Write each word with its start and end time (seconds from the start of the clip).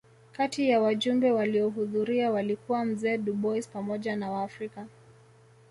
Kati 0.31 0.69
ya 0.69 0.81
wajumbe 0.81 1.31
waliohudhuria 1.31 2.31
walikuwa 2.31 2.85
mzee 2.85 3.17
Dubois 3.17 3.67
pamoja 3.69 4.15
na 4.15 4.31
Waafrika 4.31 4.87